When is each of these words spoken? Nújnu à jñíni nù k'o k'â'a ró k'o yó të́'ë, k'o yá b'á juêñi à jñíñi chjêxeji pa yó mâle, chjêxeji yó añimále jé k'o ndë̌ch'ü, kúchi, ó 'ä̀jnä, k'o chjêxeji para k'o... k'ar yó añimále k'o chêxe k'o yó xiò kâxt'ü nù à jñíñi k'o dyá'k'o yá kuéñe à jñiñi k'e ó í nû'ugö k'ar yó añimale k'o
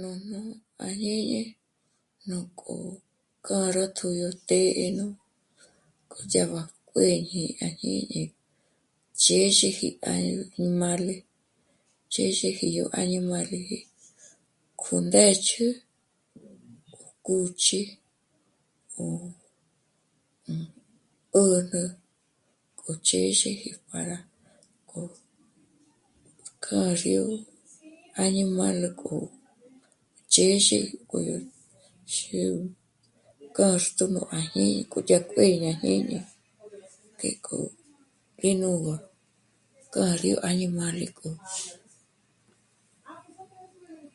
Nújnu 0.00 0.40
à 0.86 0.86
jñíni 1.00 1.40
nù 2.28 2.38
k'o 2.58 2.74
k'â'a 3.44 3.66
ró 3.74 3.84
k'o 3.96 4.08
yó 4.20 4.28
të́'ë, 4.48 4.86
k'o 6.10 6.18
yá 6.32 6.42
b'á 6.50 6.62
juêñi 6.90 7.42
à 7.66 7.68
jñíñi 7.78 8.22
chjêxeji 9.22 9.88
pa 10.02 10.12
yó 10.30 10.40
mâle, 10.80 11.14
chjêxeji 12.12 12.66
yó 12.76 12.84
añimále 13.00 13.56
jé 13.68 13.78
k'o 14.80 14.94
ndë̌ch'ü, 15.06 15.66
kúchi, 17.26 17.80
ó 21.32 21.38
'ä̀jnä, 21.38 21.82
k'o 22.78 22.90
chjêxeji 23.06 23.70
para 23.88 24.16
k'o... 24.90 25.00
k'ar 26.64 26.98
yó 27.16 27.26
añimále 28.24 28.88
k'o 29.02 29.16
chêxe 30.32 30.78
k'o 31.08 31.18
yó 31.30 31.38
xiò 32.14 32.58
kâxt'ü 33.56 34.04
nù 34.14 34.20
à 34.38 34.40
jñíñi 34.50 34.80
k'o 34.90 34.98
dyá'k'o 35.08 35.30
yá 35.30 35.30
kuéñe 35.30 35.70
à 35.74 35.80
jñiñi 35.80 36.18
k'e 37.18 37.28
ó 37.62 37.64
í 38.48 38.50
nû'ugö 38.60 38.94
k'ar 39.94 40.20
yó 40.30 40.36
añimale 40.48 41.06
k'o 41.18 41.30